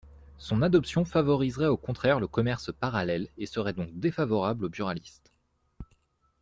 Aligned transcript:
Son 0.39 0.63
adoption 0.63 1.05
favoriserait 1.05 1.67
au 1.67 1.77
contraire 1.77 2.19
le 2.19 2.25
commerce 2.27 2.71
parallèle 2.71 3.29
et 3.37 3.45
serait 3.45 3.73
donc 3.73 3.93
défavorable 3.99 4.65
aux 4.65 4.69
buralistes. 4.69 5.31